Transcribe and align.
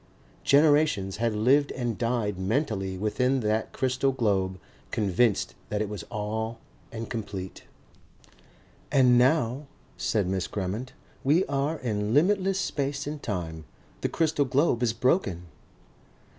Generations 0.43 1.17
had 1.17 1.35
lived 1.35 1.71
and 1.73 1.95
died 1.95 2.39
mentally 2.39 2.97
within 2.97 3.41
that 3.41 3.71
crystal 3.71 4.11
globe, 4.11 4.59
convinced 4.89 5.53
that 5.69 5.79
it 5.79 5.89
was 5.89 6.01
all 6.09 6.57
and 6.91 7.07
complete. 7.07 7.65
"And 8.91 9.15
now," 9.15 9.67
said 9.97 10.25
Miss 10.25 10.47
Grammont, 10.47 10.93
"we 11.23 11.45
are 11.45 11.77
in 11.77 12.15
limitless 12.15 12.57
space 12.59 13.05
and 13.05 13.21
time. 13.21 13.65
The 14.01 14.09
crystal 14.09 14.45
globe 14.45 14.81
is 14.81 14.91
broken." 14.91 15.43